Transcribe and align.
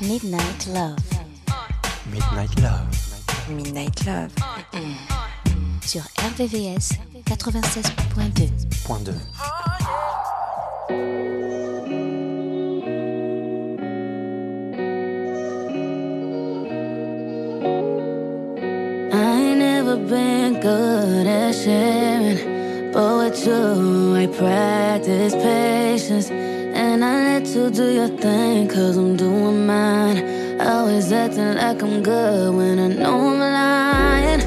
Midnight 0.00 0.66
Love 0.68 0.96
Midnight 2.10 2.60
Love. 2.60 2.88
Midnight 3.48 4.06
Love. 4.06 4.30
sur 5.84 6.02
RVVS 6.16 6.92
96.2. 7.26 8.48
Point 8.86 9.04
2. 9.04 9.12
I 19.12 19.14
ain't 19.14 19.58
never 19.58 19.96
been 19.96 20.60
good 20.60 21.26
at 21.26 21.54
but 23.30 23.46
you, 23.46 24.16
I 24.16 24.26
practice 24.26 25.34
patience. 25.34 26.30
And 26.30 27.04
I 27.04 27.38
let 27.38 27.46
you 27.46 27.70
do 27.70 27.92
your 27.92 28.08
thing, 28.08 28.68
cause 28.68 28.96
I'm 28.96 29.16
doing 29.16 29.66
mine. 29.66 30.60
Always 30.60 31.12
acting 31.12 31.54
like 31.54 31.82
I'm 31.82 32.02
good 32.02 32.54
when 32.54 32.78
I 32.78 32.88
know 32.88 33.28
I'm 33.28 33.38
lying. 33.38 34.40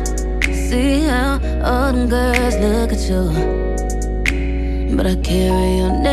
See 0.69 1.01
how 1.01 1.39
all 1.63 1.93
them 1.93 2.09
girls 2.09 2.55
look 2.57 2.91
at 2.91 3.03
you, 3.09 3.23
but 4.97 5.05
I 5.05 5.15
carry 5.15 5.77
your 5.77 5.93
name 6.01 6.12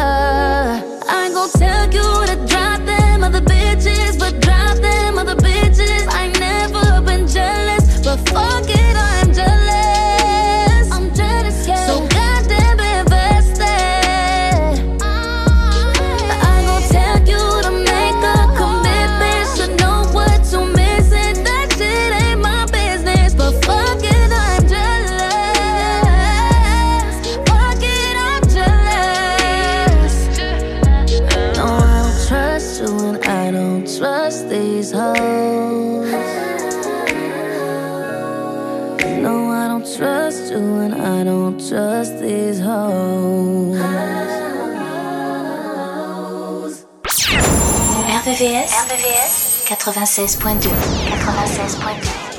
Trust 33.97 34.49
these 34.49 34.91
hoes. 34.91 36.11
No, 39.19 39.49
I 39.51 39.67
don't 39.67 39.85
trust 39.97 40.51
you, 40.51 40.79
and 40.79 40.95
I 40.95 41.23
don't 41.23 41.57
trust 41.69 42.19
these 42.19 42.59
hoes. 42.59 43.77
RVVS 48.21 48.71
96.2. 49.67 50.69
96.2. 51.19 52.30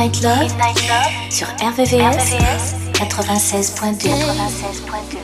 Midnight 0.00 0.22
Love, 0.22 0.40
Midnight 0.40 0.88
Love 0.88 1.12
sur 1.30 1.46
RVVS, 1.60 2.32
96.2. 2.94 4.08
96.2. 4.08 5.18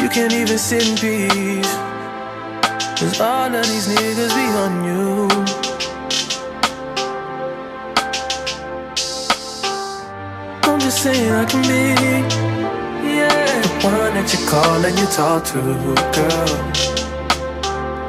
You 0.00 0.08
can't 0.08 0.32
even 0.32 0.56
sit 0.56 0.88
in 0.88 0.96
peace. 0.96 1.76
Cause 2.98 3.20
all 3.20 3.54
of 3.54 3.66
these 3.66 3.88
niggas 3.88 4.34
be 4.34 4.46
on 4.64 4.84
you. 4.86 5.28
I'm 10.62 10.80
just 10.80 11.02
saying 11.02 11.32
I 11.32 11.44
can 11.44 11.60
be 11.68 12.49
one 13.82 14.14
that 14.14 14.28
you 14.32 14.46
call 14.46 14.84
and 14.84 14.98
you 14.98 15.06
talk 15.06 15.44
to, 15.44 15.60
girl. 16.12 16.52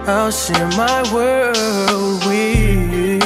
I'll 0.08 0.32
share 0.32 0.68
my 0.76 1.02
world 1.14 2.26
with 2.26 2.58
you. 2.58 3.20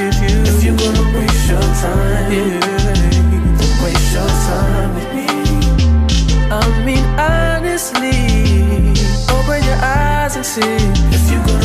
If 0.45 0.63
you're 0.63 0.77
gonna 0.77 1.05
waste 1.17 1.49
your 1.49 1.67
time, 1.81 2.31
yeah, 2.31 3.83
waste 3.83 4.13
your 4.13 4.29
time 4.47 4.93
with 4.95 5.09
me. 5.17 5.27
I 6.51 6.61
mean, 6.85 7.05
honestly, 7.17 8.19
open 9.33 9.63
your 9.63 9.79
eyes 9.81 10.35
and 10.35 10.45
see. 10.45 10.61
If 11.15 11.31
you're 11.31 11.45
gonna 11.47 11.64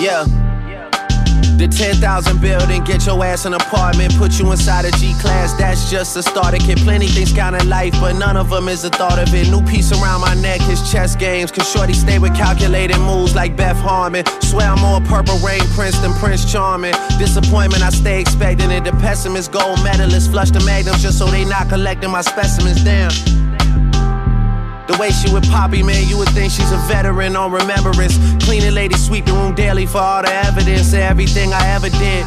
Yeah. 0.00 0.24
The 1.58 1.68
10,000 1.68 2.40
building, 2.40 2.82
get 2.82 3.06
your 3.06 3.22
ass 3.24 3.44
an 3.44 3.54
apartment, 3.54 4.16
put 4.16 4.38
you 4.40 4.50
inside 4.50 4.84
a 4.84 4.90
G 4.92 5.14
class. 5.20 5.52
That's 5.52 5.90
just 5.90 6.16
a 6.16 6.22
starter 6.22 6.56
kit. 6.56 6.78
Plenty 6.78 7.06
things 7.06 7.32
count 7.32 7.54
in 7.54 7.68
life, 7.68 7.92
but 8.00 8.14
none 8.14 8.36
of 8.36 8.50
them 8.50 8.68
is 8.68 8.82
the 8.82 8.90
thought 8.90 9.18
of 9.18 9.32
it. 9.32 9.48
New 9.48 9.62
piece 9.62 9.92
around 9.92 10.22
my 10.22 10.34
neck 10.34 10.60
is 10.68 10.90
chess 10.90 11.14
games. 11.14 11.52
Cause 11.52 11.70
Shorty 11.70 11.92
stay 11.92 12.18
with 12.18 12.34
calculated 12.34 12.98
moves 12.98 13.36
like 13.36 13.56
Beth 13.56 13.76
Harmon. 13.76 14.24
Swear 14.40 14.70
I'm 14.70 14.80
more 14.80 15.00
purple 15.02 15.38
rain 15.38 15.60
prince 15.76 15.96
than 15.98 16.12
Prince 16.14 16.50
Charming. 16.50 16.94
Disappointment 17.18 17.82
I 17.84 17.90
stay 17.90 18.20
expecting 18.20 18.70
it. 18.72 18.82
The 18.82 18.92
pessimist, 18.92 19.52
gold 19.52 19.82
medalist, 19.84 20.32
flush 20.32 20.50
the 20.50 20.60
magnums 20.64 21.02
just 21.02 21.18
so 21.18 21.26
they 21.26 21.44
not 21.44 21.68
collecting 21.68 22.10
my 22.10 22.22
specimens. 22.22 22.82
Damn. 22.82 23.12
The 24.88 24.96
way 24.98 25.10
she 25.10 25.32
with 25.32 25.48
Poppy, 25.50 25.82
man, 25.82 26.08
you 26.08 26.18
would 26.18 26.28
think 26.30 26.52
she's 26.52 26.72
a 26.72 26.78
veteran 26.88 27.36
on 27.36 27.52
remembrance. 27.52 28.18
Cleaning 28.44 28.74
lady, 28.74 28.96
sweep 28.96 29.26
the 29.26 29.32
room 29.32 29.54
daily 29.54 29.86
for 29.86 29.98
all 29.98 30.22
the 30.22 30.32
evidence 30.32 30.92
of 30.92 31.00
everything 31.00 31.52
I 31.52 31.66
ever 31.68 31.88
did. 31.88 32.26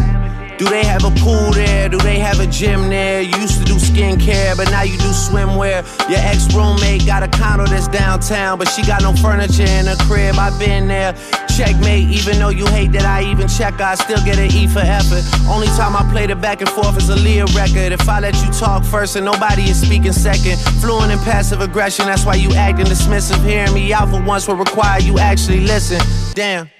Do 0.58 0.70
they 0.70 0.86
have 0.86 1.04
a 1.04 1.12
pool 1.20 1.52
there? 1.52 1.90
Do 1.90 1.98
they 1.98 2.18
have 2.20 2.40
a 2.40 2.48
gym 2.48 2.88
there? 2.90 3.22
You 3.22 3.36
used 3.40 3.60
to 3.60 3.66
do 3.66 3.76
skincare, 3.76 4.56
but 4.56 4.72
now 4.72 4.84
you 4.84 4.98
do 4.98 5.12
swimwear. 5.12 5.84
Your 6.10 6.20
ex 6.20 6.48
roommate 6.56 7.06
got 7.06 7.24
a 7.24 7.28
condo 7.28 7.66
that's 7.66 7.90
downtown, 7.90 8.58
but 8.58 8.70
she 8.70 8.82
got 8.86 9.02
no 9.02 9.14
furniture 9.14 9.64
in 9.64 9.88
her 9.88 9.98
crib. 10.08 10.36
I've 10.36 10.58
been 10.58 10.88
there. 10.88 11.14
Checkmate, 11.56 12.10
even 12.10 12.38
though 12.38 12.50
you 12.50 12.66
hate 12.68 12.92
that 12.92 13.06
I 13.06 13.24
even 13.32 13.48
check, 13.48 13.80
I 13.80 13.96
still 13.96 14.20
get 14.26 14.38
an 14.38 14.52
E 14.52 14.68
for 14.68 14.80
effort. 14.80 15.24
Only 15.48 15.68
time 15.68 15.96
I 15.96 16.04
play 16.12 16.28
the 16.28 16.36
back 16.36 16.60
and 16.60 16.70
forth 16.70 16.98
is 16.98 17.10
Aaliyah 17.10 17.56
record. 17.56 17.94
If 17.94 18.10
I 18.10 18.20
let 18.20 18.36
you 18.44 18.52
talk 18.52 18.84
first 18.84 19.16
and 19.16 19.26
nobody 19.26 19.64
is 19.64 19.80
speaking 19.80 20.12
second, 20.12 20.60
fluent 20.82 21.14
in 21.14 21.20
passive 21.20 21.62
aggression, 21.62 22.08
that's 22.08 22.26
why 22.26 22.36
you 22.36 22.54
acting 22.56 22.88
dismissive. 22.88 23.42
Hearing 23.46 23.74
me 23.74 23.94
out 23.94 24.10
for 24.10 24.22
once 24.22 24.50
will 24.50 24.56
require 24.56 25.00
you 25.00 25.18
actually 25.18 25.62
listen. 25.62 26.00
Damn. 26.34 26.75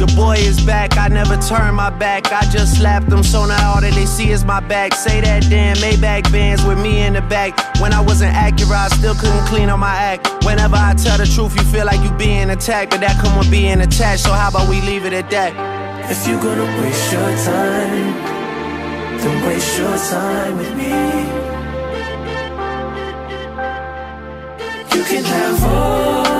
The 0.00 0.06
boy 0.16 0.36
is 0.36 0.58
back, 0.64 0.96
I 0.96 1.08
never 1.08 1.36
turn 1.36 1.74
my 1.74 1.90
back. 1.90 2.32
I 2.32 2.40
just 2.50 2.78
slapped 2.78 3.10
them, 3.10 3.22
so 3.22 3.44
now 3.44 3.74
all 3.74 3.82
that 3.82 3.92
they 3.92 4.06
see 4.06 4.30
is 4.30 4.46
my 4.46 4.58
back. 4.58 4.94
Say 4.94 5.20
that 5.20 5.42
damn 5.50 5.76
Maybach 5.76 6.32
bands 6.32 6.64
with 6.64 6.80
me 6.80 7.02
in 7.02 7.12
the 7.12 7.20
back. 7.20 7.52
When 7.82 7.92
I 7.92 8.00
wasn't 8.00 8.32
accurate, 8.32 8.72
I 8.72 8.88
still 8.88 9.14
couldn't 9.14 9.44
clean 9.44 9.68
up 9.68 9.78
my 9.78 9.94
act. 9.94 10.26
Whenever 10.46 10.76
I 10.76 10.94
tell 10.94 11.18
the 11.18 11.26
truth, 11.26 11.54
you 11.54 11.64
feel 11.64 11.84
like 11.84 12.00
you 12.00 12.10
being 12.16 12.48
attacked, 12.48 12.92
but 12.92 13.00
that 13.02 13.22
come 13.22 13.36
with 13.36 13.50
being 13.50 13.82
attached. 13.82 14.22
So 14.24 14.32
how 14.32 14.48
about 14.48 14.70
we 14.70 14.80
leave 14.80 15.04
it 15.04 15.12
at 15.12 15.28
that? 15.32 15.52
If 16.10 16.26
you're 16.26 16.40
gonna 16.40 16.64
waste 16.80 17.12
your 17.12 17.30
time, 17.44 18.16
then 19.20 19.46
waste 19.46 19.76
your 19.76 19.98
time 19.98 20.56
with 20.56 20.74
me. 20.80 20.96
You 24.96 25.04
can 25.04 25.24
have 25.24 25.64
all 25.64 26.39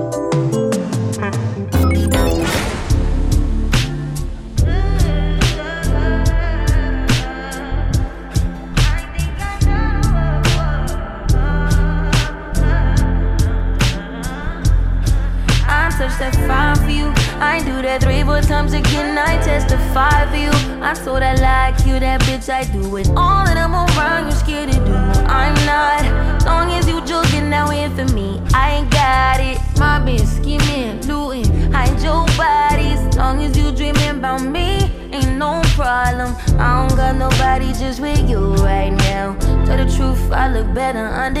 better 40.73 41.07
understand. 41.07 41.40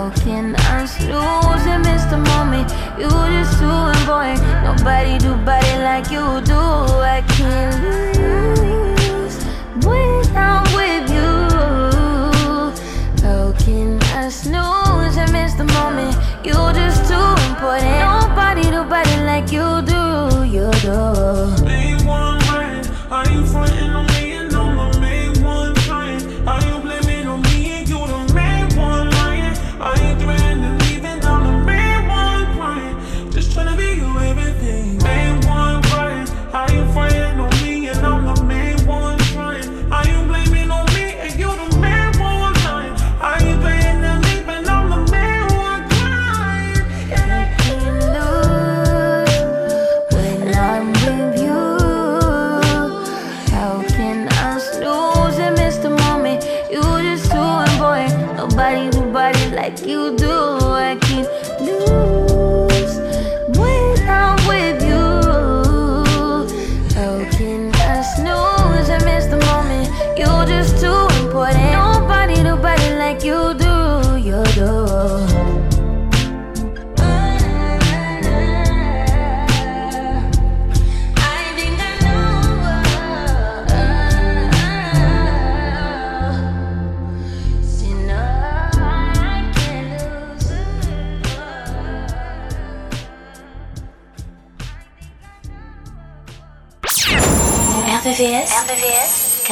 broken. 0.00 0.56
I'm 0.56 0.86
snoozing, 0.86 1.82
Mr. 1.84 2.16
Moment. 2.28 2.68
You 2.98 3.10
just 3.36 3.58
too 3.60 3.78
important. 4.00 4.40
Nobody 4.64 5.18
do 5.18 5.36
body 5.44 5.74
like 5.88 6.10
you 6.10 6.24
do. 6.52 6.62
I 7.16 7.22
can't 7.28 7.76
lose 8.16 9.36
when 9.84 10.24
I'm 10.46 10.64
with 10.78 11.06
you. 11.18 11.30
Broken. 13.20 14.00
I'm 14.16 14.30
snoozing, 14.30 15.30
Mr. 15.36 15.64
Moment. 15.74 16.16
You 16.46 16.58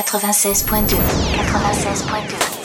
96.2. 0.08 0.96
96.2. 0.96 2.57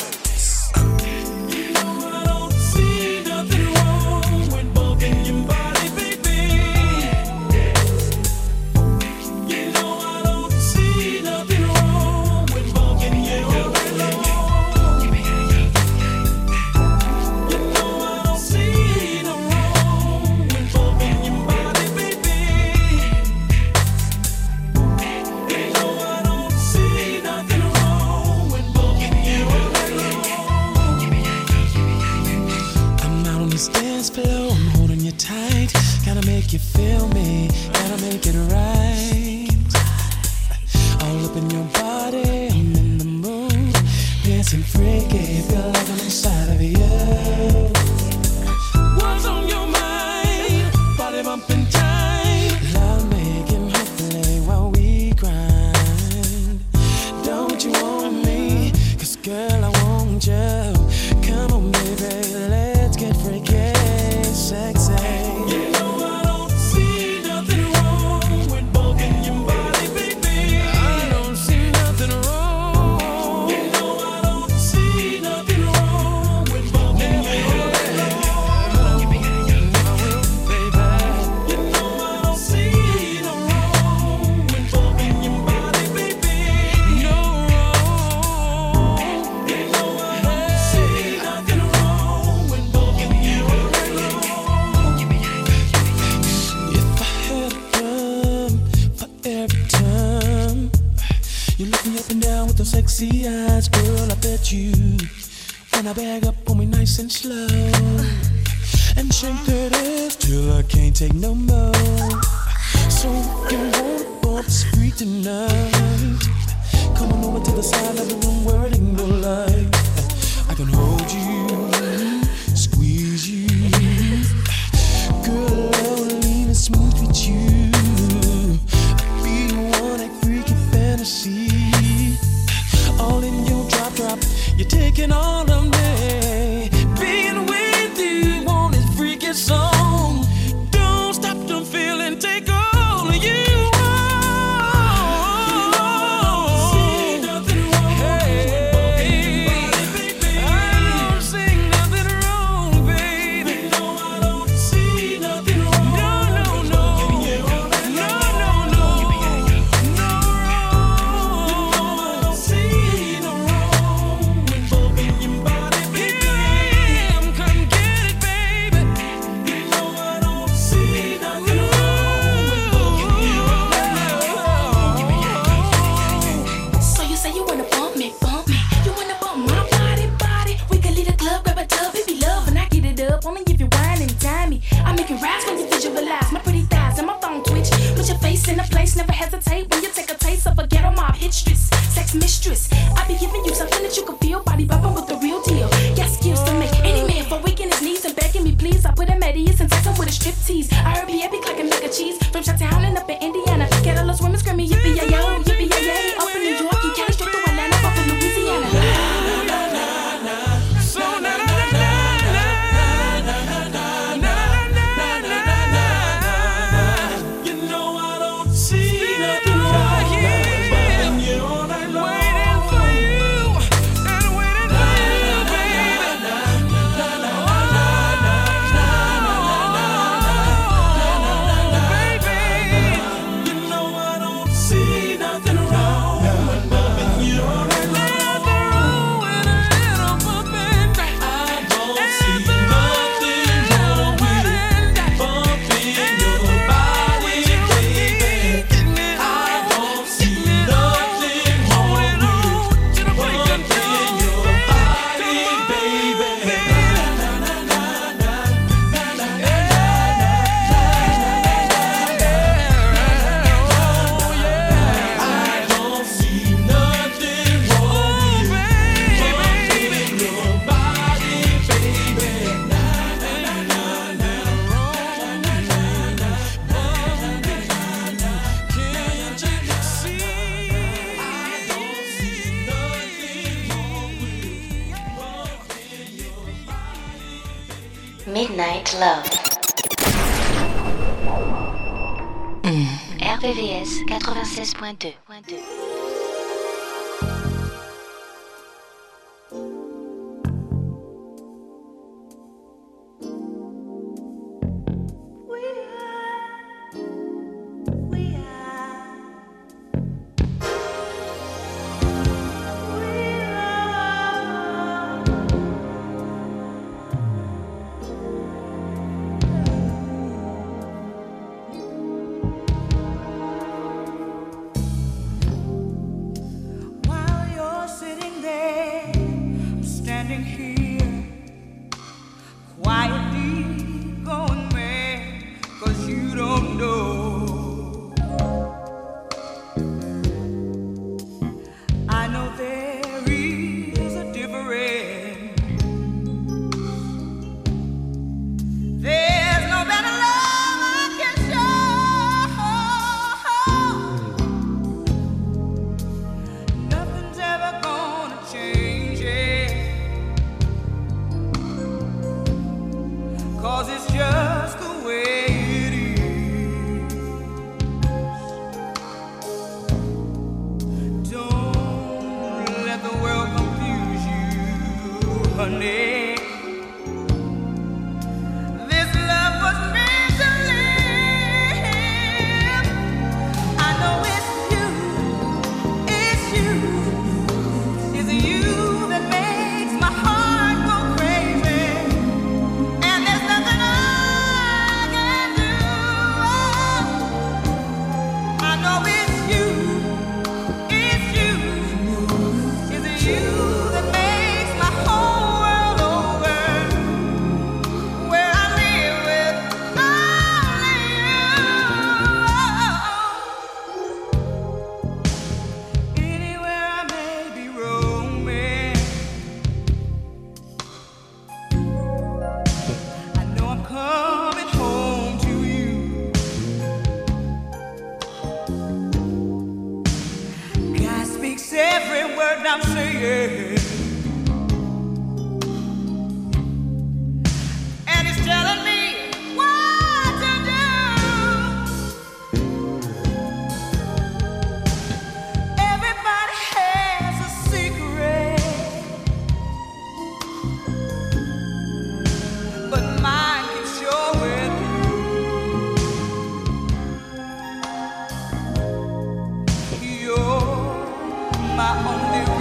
my 461.76 461.90
only 462.06 462.53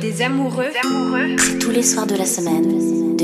des 0.00 0.22
amoureux, 0.22 0.70
amoureux. 0.82 1.36
c'est 1.38 1.58
tous 1.58 1.70
les 1.70 1.82
soirs 1.82 2.06
de 2.06 2.14
la 2.16 2.24
semaine, 2.24 3.16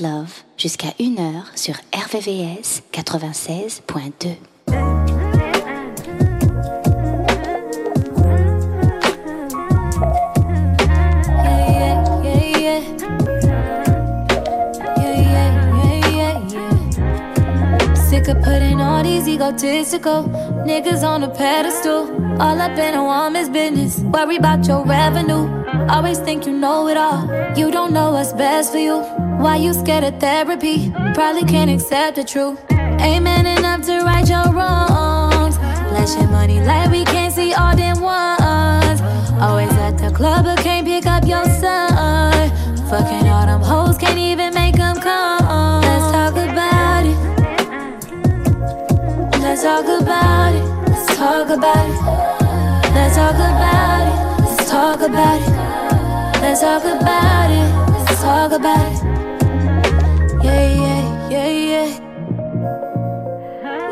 Love 0.00 0.42
jusqu'à 0.58 0.88
1h 0.98 1.44
sur 1.54 1.74
RVVS 1.94 2.82
96.2. 2.92 4.36
Sick 18.08 18.28
of 18.28 18.42
putting 18.42 18.80
all 18.80 19.02
these 19.04 19.28
egotistical 19.28 20.24
niggas 20.66 21.04
on 21.04 21.22
a 21.22 21.28
pedestal. 21.28 22.08
All 22.40 22.60
up 22.60 22.76
in 22.76 22.94
a 22.94 23.02
woman's 23.02 23.48
business. 23.48 24.00
Worry 24.00 24.36
about 24.36 24.66
your 24.66 24.84
revenue. 24.84 25.48
Always 25.88 26.18
think 26.18 26.46
you 26.46 26.52
know 26.52 26.88
it 26.88 26.96
all. 26.96 27.28
You 27.56 27.70
don't 27.70 27.92
know 27.92 28.12
what's 28.12 28.32
best 28.32 28.72
for 28.72 28.78
you. 28.78 29.15
Why 29.38 29.56
you 29.56 29.72
scared 29.74 30.04
of 30.04 30.18
therapy? 30.18 30.90
Probably 31.14 31.44
can't 31.44 31.70
accept 31.70 32.16
the 32.16 32.24
truth. 32.24 32.58
Ain't 32.70 33.24
man 33.24 33.46
enough 33.46 33.82
to 33.82 34.00
right 34.00 34.26
your 34.26 34.50
wrongs. 34.52 35.56
Flashing 35.56 36.30
money 36.30 36.60
like 36.60 36.90
we 36.90 37.04
can't 37.04 37.32
see 37.32 37.52
all 37.52 37.76
them 37.76 38.00
ones. 38.00 39.00
Always 39.40 39.72
at 39.72 39.98
the 39.98 40.10
club, 40.10 40.44
but 40.44 40.58
can't 40.60 40.86
pick 40.86 41.06
up 41.06 41.24
your 41.26 41.44
son. 41.44 42.50
Fucking 42.88 43.28
all 43.28 43.46
them 43.46 43.60
hoes, 43.60 43.98
can't 43.98 44.18
even 44.18 44.54
make 44.54 44.76
them 44.76 44.96
come. 44.96 45.82
Let's 45.82 46.10
talk 46.12 46.34
about 46.34 47.04
it. 47.04 47.16
Let's 49.40 49.62
talk 49.62 49.86
about 49.86 50.54
it. 50.54 50.64
Let's 50.88 51.16
talk 51.16 51.48
about 51.50 51.88
it. 51.88 52.00
Let's 52.94 53.16
talk 53.16 53.34
about 53.36 54.06
it. 54.06 54.40
Let's 54.42 54.70
talk 54.70 55.00
about 55.00 55.40
it. 55.40 56.40
Let's 56.40 56.60
talk 56.60 56.84
about 56.84 57.50
it. 57.50 57.68
Let's 58.06 58.22
talk 58.22 58.52
about 58.52 58.92
it. 58.92 59.05
Yeah, 60.46 60.66
yeah, 60.84 61.02
yeah, 61.28 61.48
yeah. 61.72 61.88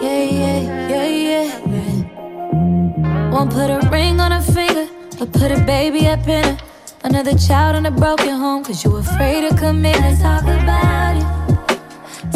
Yeah, 0.05 0.25
yeah, 0.40 0.61
yeah, 0.93 1.09
yeah. 1.35 3.31
Won't 3.33 3.51
put 3.51 3.71
a 3.71 3.81
ring 3.90 4.21
on 4.21 4.31
her 4.31 4.40
finger, 4.40 4.87
but 5.19 5.33
put 5.33 5.51
a 5.51 5.59
baby 5.64 6.07
up 6.07 6.29
in 6.29 6.45
her. 6.45 6.57
Another 7.03 7.37
child 7.37 7.75
in 7.77 7.87
a 7.87 7.90
broken 7.90 8.37
home, 8.38 8.62
cause 8.62 8.85
you 8.85 8.95
afraid 8.97 9.49
to 9.49 9.57
commit. 9.57 9.97
Let's 10.01 10.23
talk 10.23 10.45
about 10.45 11.17
it. 11.19 11.27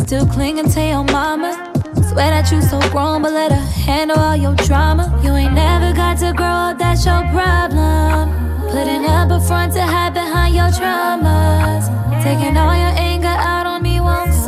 Still 0.02 0.26
clinging 0.26 0.68
to 0.70 0.80
your 0.80 1.04
mama. 1.04 1.52
Swear 2.10 2.30
that 2.34 2.50
you 2.50 2.60
so 2.60 2.80
grown, 2.90 3.22
but 3.22 3.32
let 3.32 3.52
her 3.52 3.66
handle 3.86 4.18
all 4.18 4.34
your 4.36 4.56
drama. 4.66 5.04
You 5.22 5.32
ain't 5.34 5.54
never 5.54 5.94
got 5.94 6.18
to 6.18 6.32
grow 6.32 6.58
up, 6.66 6.78
that's 6.78 7.06
your 7.06 7.22
problem. 7.30 8.34
Putting 8.72 9.04
up 9.06 9.30
a 9.30 9.40
front 9.40 9.74
to 9.74 9.82
hide 9.82 10.12
behind 10.12 10.56
your 10.56 10.70
traumas. 10.78 11.84
Taking 12.24 12.56
all 12.56 12.74
your 12.74 12.94
anger 12.98 13.28
out 13.28 13.67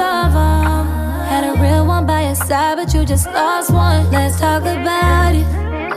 solve 0.01 0.33
them. 0.33 0.87
Had 1.31 1.45
a 1.51 1.55
real 1.63 1.85
one 1.87 2.07
by 2.07 2.21
your 2.29 2.35
side, 2.35 2.77
but 2.79 2.89
you 2.95 3.05
just 3.05 3.27
lost 3.27 3.71
one. 3.71 4.11
Let's 4.11 4.37
talk 4.41 4.63
about 4.63 5.33
it. 5.41 5.47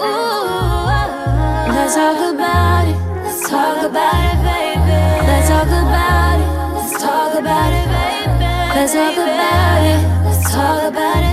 Ooh, 0.08 1.74
let's 1.76 1.96
talk 1.96 2.20
about 2.34 2.86
it. 2.92 2.98
Let's 3.24 3.42
talk 3.50 3.80
about 3.90 4.22
it, 4.32 4.40
baby. 4.50 5.00
Let's 5.28 5.48
talk 5.54 5.72
about 5.84 6.38
it. 6.44 6.50
Let's 6.78 6.94
talk 7.06 7.34
about 7.42 7.72
it, 7.80 7.88
baby. 7.96 8.52
Let's 8.76 8.94
talk 9.00 9.18
about 9.26 9.82
it. 9.92 10.02
Let's 10.26 10.44
talk 10.56 10.82
about 10.92 11.22
it, 11.30 11.33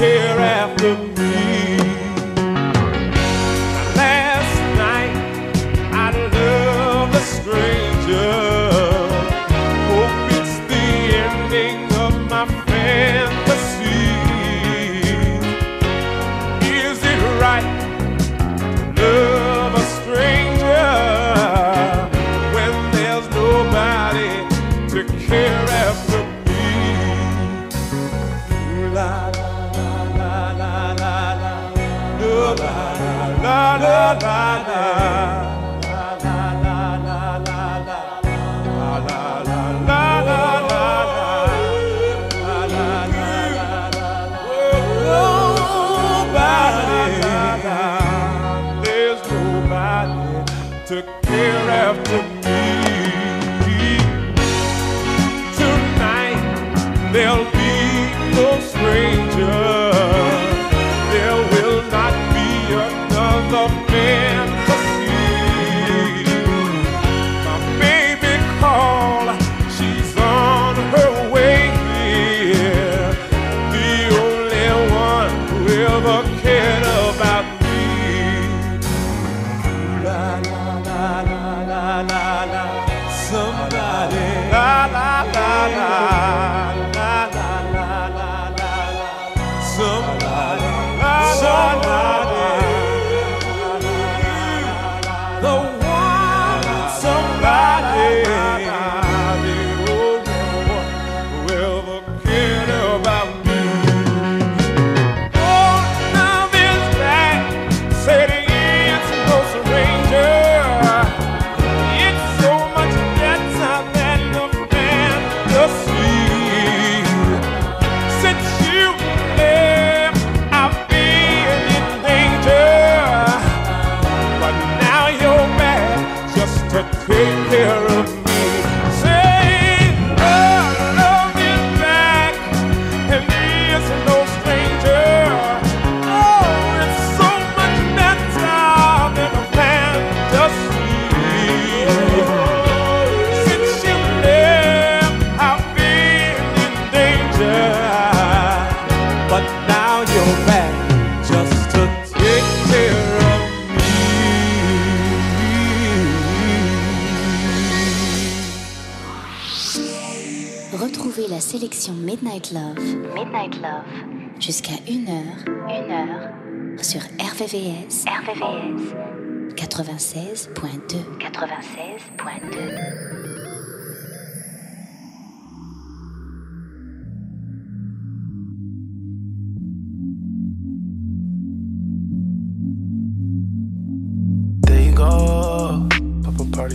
hereafter. 0.00 1.09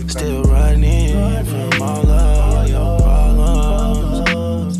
Still 0.08 0.42
running 0.44 1.44
from 1.46 1.82
all 1.82 2.10
of 2.10 2.68
your 2.68 2.98
problems. 3.00 4.78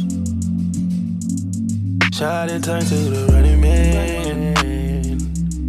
Shot 2.17 2.51
and 2.51 2.62
turned 2.62 2.87
to 2.87 2.95
the 2.95 3.27
running 3.33 3.61
man. 3.61 4.55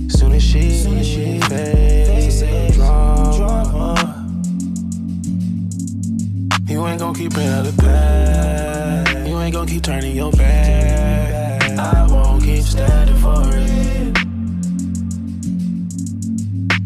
Soon 0.10 0.34
as 0.34 0.44
she, 0.44 0.72
soon 0.72 0.98
as 1.00 1.08
she 1.08 1.40
faced 1.42 2.42
the 2.42 2.72
drama. 2.76 3.96
You 6.68 6.86
ain't 6.88 7.00
gon' 7.00 7.16
keep 7.16 7.34
bringing 7.34 7.54
out 7.54 7.66
the 7.66 7.74
past. 7.82 9.28
You 9.28 9.40
ain't 9.40 9.54
gon' 9.54 9.68
keep 9.68 9.84
turning 9.84 10.16
your 10.16 10.32
back. 10.34 11.64
I 11.80 12.08
won't 12.10 12.44
keep 12.44 12.64
standing 12.64 13.16
for 13.16 13.44
it. 13.54 14.18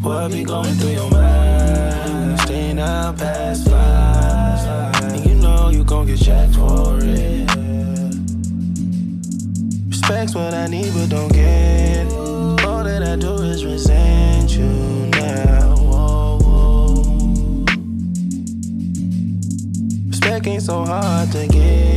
What 0.02 0.32
be 0.32 0.44
going 0.44 0.74
through 0.76 0.92
your 0.92 1.10
mind? 1.12 1.31
Out 2.80 3.18
past 3.18 3.70
five. 3.70 5.04
And 5.04 5.26
you 5.26 5.36
know 5.36 5.70
you 5.70 5.84
gon' 5.84 6.08
get 6.08 6.20
checked 6.20 6.56
for 6.56 7.00
it. 7.02 7.50
Respect's 9.90 10.34
what 10.36 10.54
I 10.54 10.68
need, 10.68 10.94
but 10.94 11.10
don't 11.10 11.32
get. 11.32 12.08
it. 12.08 12.14
All 12.66 12.84
that 12.84 13.04
I 13.04 13.18
do 13.18 13.34
is 13.44 13.66
resent 13.66 14.56
you 14.56 14.66
now. 15.12 15.76
Respect 20.08 20.48
ain't 20.48 20.64
so 20.64 20.86
hard 20.86 21.32
to 21.34 21.48
get. 21.48 21.91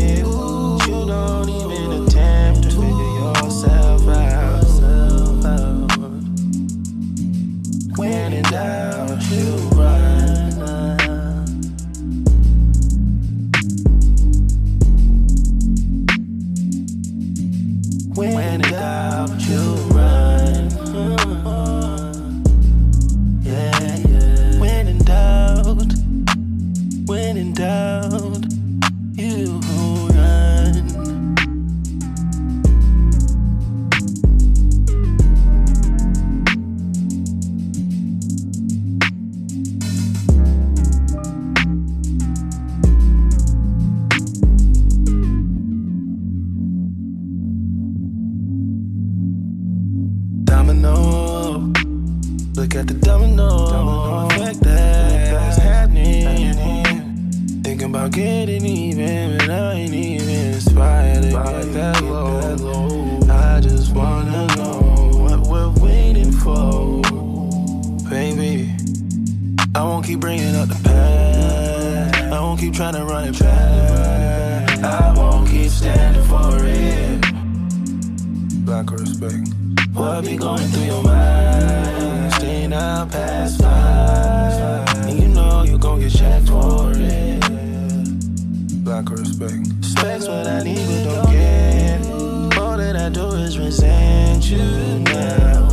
But 90.87 91.05
don't 91.05 91.33
get. 91.33 92.59
All 92.59 92.77
that 92.77 92.97
I 92.97 93.09
do 93.09 93.27
is 93.35 93.59
resent 93.59 94.51
you 94.51 94.59
now. 95.01 95.65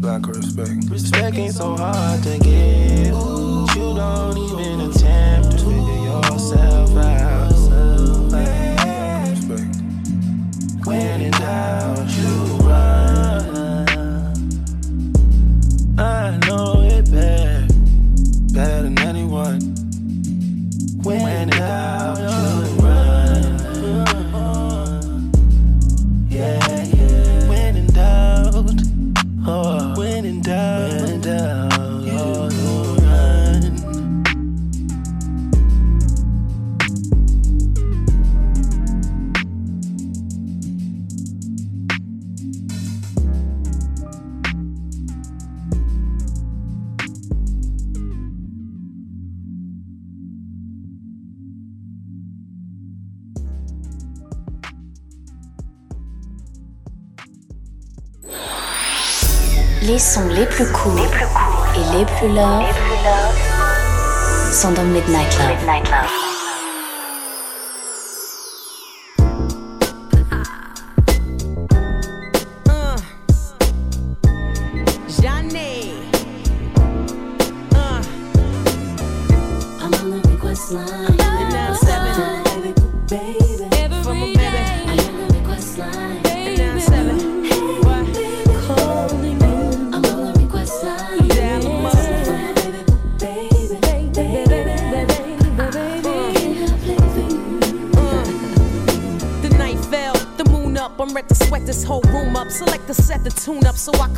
Lack 0.00 0.26
of 0.26 0.36
respect. 0.36 0.90
Respect 0.90 1.36
ain't 1.36 1.54
so 1.54 1.76
hard 1.76 2.22
to 2.24 2.38
get. 2.38 2.61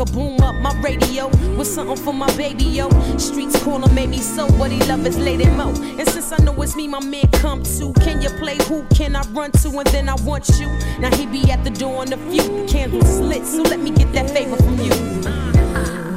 Boom 0.07 0.41
up 0.41 0.55
my 0.57 0.75
radio 0.81 1.29
with 1.57 1.67
something 1.67 1.97
for 1.97 2.13
my 2.13 2.27
baby, 2.37 2.65
yo. 2.65 2.89
Streets 3.19 3.63
calling 3.63 3.95
made 3.95 4.11
me 4.11 4.19
so, 4.19 4.49
but 4.59 4.71
he 4.71 4.79
love 4.85 5.05
his 5.05 5.19
lady 5.19 5.47
mo. 5.47 5.69
And 5.99 6.09
since 6.09 6.33
I 6.33 6.39
know 6.45 6.61
it's 6.63 6.77
me, 6.77 6.89
my 6.89 7.01
man 7.01 7.29
come 7.33 7.63
to. 7.63 7.93
Can 8.01 8.21
you 8.23 8.31
play 8.31 8.57
who 8.69 8.85
can 8.95 9.17
I 9.17 9.23
run 9.33 9.53
to? 9.53 9.69
And 9.79 9.87
then 9.89 10.09
I 10.09 10.15
want 10.23 10.49
you. 10.61 10.67
Now 10.99 11.15
he 11.17 11.27
be 11.27 11.51
at 11.51 11.65
the 11.65 11.71
door 11.71 12.01
on 12.01 12.07
the 12.07 12.17
few. 12.17 12.65
Candles 12.67 13.21
lit, 13.21 13.45
so 13.47 13.63
let 13.63 13.81
me 13.81 13.91
get 13.91 14.13
that 14.13 14.31
favor 14.31 14.57
from 14.57 14.79
you. 14.79 14.93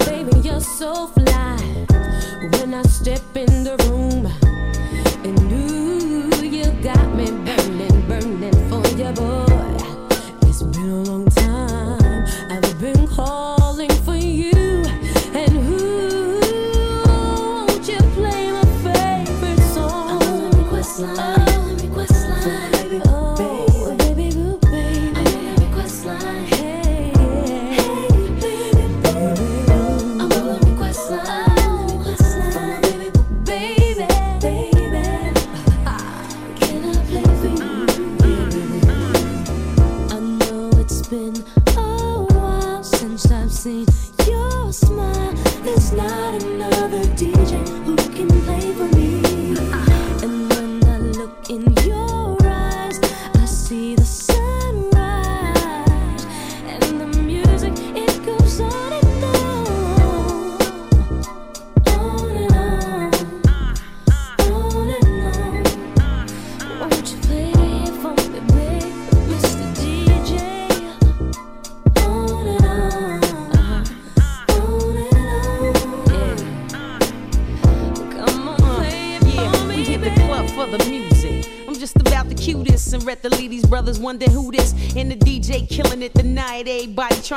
Baby, 0.05 0.39
you're 0.47 0.61
so 0.61 1.07
fly 1.07 1.57
when 2.53 2.73
I 2.73 2.81
step 2.83 3.21
in 3.35 3.63
the 3.63 3.75
room. 3.89 4.25
And 5.23 5.51
ooh, 5.51 5.66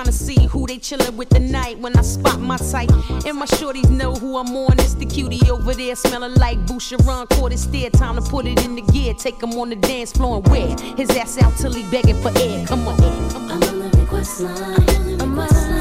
trying 0.03 0.13
to 0.13 0.19
see 0.19 0.47
who 0.47 0.67
they 0.67 0.79
chillin' 0.79 1.15
with 1.17 1.29
tonight 1.29 1.79
when 1.79 1.95
I 1.95 2.01
spot 2.01 2.41
my 2.41 2.57
sight. 2.57 2.91
And 3.27 3.37
my 3.37 3.45
shorties 3.45 3.91
know 3.91 4.15
who 4.15 4.39
I'm 4.39 4.57
on. 4.57 4.79
It's 4.79 4.95
the 4.95 5.05
cutie 5.05 5.51
over 5.51 5.75
there 5.75 5.95
smelling 5.95 6.35
like 6.37 6.59
Boucheron. 6.67 7.29
Caught 7.29 7.53
his 7.53 7.65
stare, 7.65 7.91
time 7.91 8.17
to 8.17 8.23
put 8.23 8.47
it 8.47 8.65
in 8.65 8.77
the 8.77 8.83
gear. 8.93 9.13
Take 9.13 9.43
him 9.43 9.51
on 9.59 9.69
the 9.69 9.77
dance 9.77 10.13
floor 10.13 10.39
and 10.39 10.49
wear 10.49 10.69
his 10.97 11.11
ass 11.11 11.37
out 11.43 11.55
till 11.59 11.75
he 11.75 11.83
begging 11.91 12.21
for 12.23 12.33
air. 12.39 12.67
Come 12.67 12.89
on, 12.89 13.03
air. 13.03 13.31
Come 13.31 13.51
on. 13.51 13.63
I'm 13.63 13.83
on 13.83 13.91
the 13.91 13.99
request 13.99 14.41
line. 14.41 14.55
I'm 14.57 14.79
on 14.79 15.19
the 15.19 15.27
request 15.27 15.69
line. 15.69 15.80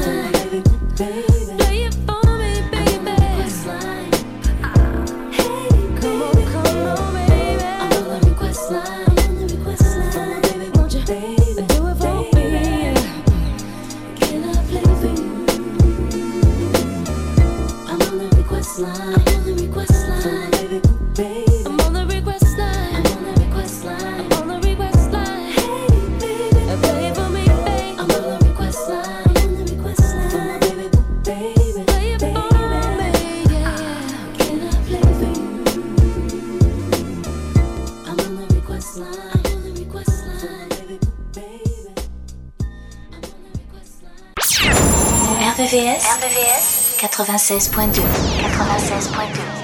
96.2. 47.50 48.00
96.2. 48.00 49.59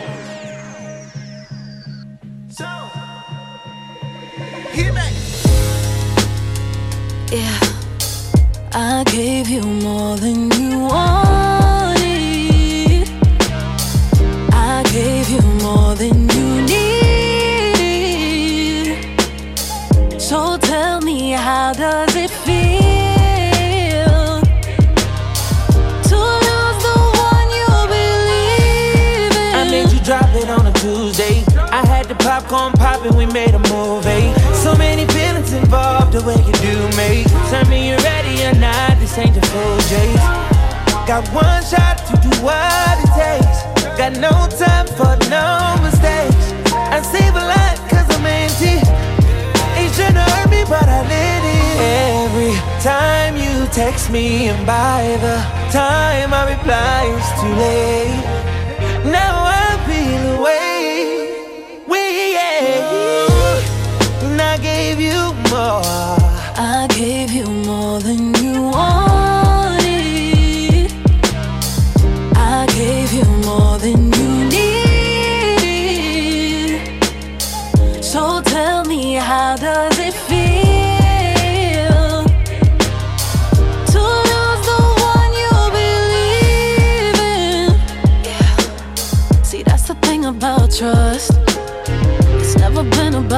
replies 56.56 57.40
too 57.40 57.54
late. 57.54 58.24
Now 59.12 59.35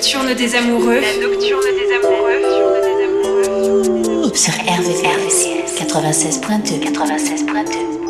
nocturne 0.00 0.32
des 0.32 0.54
amoureux. 0.54 0.98
La 0.98 1.14
nocturne 1.18 1.60
des 1.76 1.92
amoureux. 1.94 2.40
Sur 4.34 4.54
RVRVCS 4.54 5.76
96.2 5.78 6.80
96.2 6.80 8.00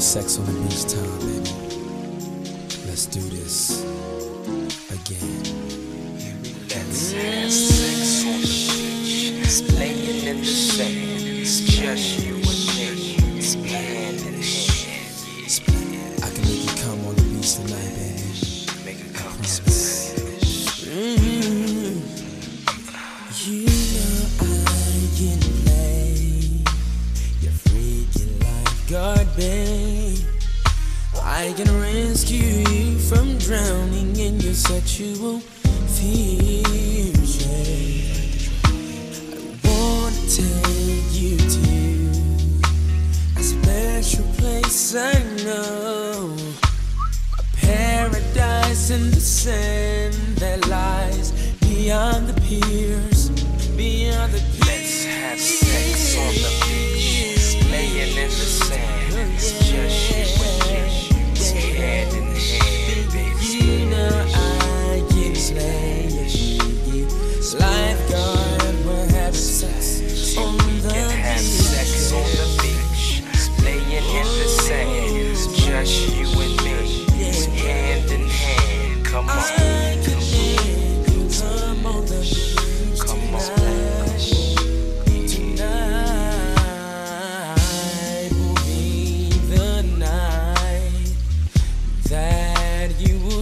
sex 0.00 0.38
on 0.38 0.44
the 0.44 0.52
beach 0.68 0.84
time, 0.84 1.18
baby. 1.20 1.52
Let's 2.86 3.06
do 3.06 3.20
this 3.20 3.82
again. 4.90 5.42
Let's 6.68 7.63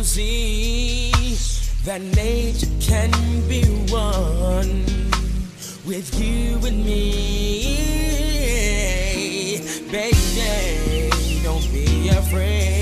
see 0.04 1.12
that 1.84 2.00
nature 2.00 2.66
can 2.80 3.10
be 3.48 3.62
one 3.90 4.84
with 5.86 6.18
you 6.20 6.56
and 6.66 6.84
me. 6.84 7.76
Baby, 9.90 11.10
don't 11.44 11.72
be 11.72 12.08
afraid. 12.08 12.81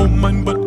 Oh 0.00 0.24
anh 0.24 0.44
bật 0.44 0.57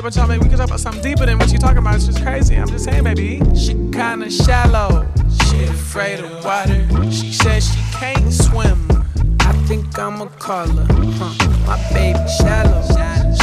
baby, 0.00 0.10
tell 0.10 0.26
me 0.26 0.36
we 0.38 0.48
can 0.48 0.58
talk 0.58 0.66
about 0.66 0.80
something 0.80 1.02
deeper 1.02 1.24
than 1.24 1.38
what 1.38 1.52
you 1.52 1.58
talking 1.58 1.78
about. 1.78 1.94
It's 1.94 2.06
just 2.06 2.20
crazy. 2.20 2.56
I'm 2.56 2.66
just 2.66 2.84
saying, 2.84 3.04
baby. 3.04 3.40
She 3.54 3.74
kinda 3.92 4.28
shallow. 4.28 5.06
She 5.46 5.62
afraid 5.64 6.18
of 6.18 6.44
water. 6.44 6.84
She 7.12 7.32
says 7.32 7.72
she 7.72 7.80
can't 7.92 8.32
swim. 8.32 8.88
I 9.38 9.52
think 9.68 9.96
I'ma 9.96 10.26
call 10.40 10.66
her, 10.66 10.86
huh? 11.20 11.34
My 11.66 11.78
baby 11.92 12.18
shallow. 12.38 12.82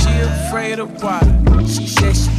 She 0.01 0.11
afraid 0.19 0.79
of 0.79 0.91
water. 1.01 1.33
She 1.67 1.87
says 1.87 2.25
she 2.25 2.30